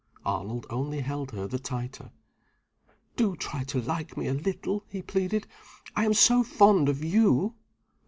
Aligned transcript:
Arnold 0.25 0.65
only 0.71 1.01
held 1.01 1.29
her 1.29 1.45
the 1.47 1.59
tighter. 1.59 2.09
"Do 3.17 3.35
try 3.35 3.63
to 3.65 3.79
like 3.79 4.17
me 4.17 4.25
a 4.29 4.33
little!" 4.33 4.83
he 4.89 5.03
pleaded. 5.03 5.45
"I 5.95 6.05
am 6.05 6.15
so 6.15 6.41
fond 6.41 6.89
of 6.89 6.97
_you! 7.01 7.53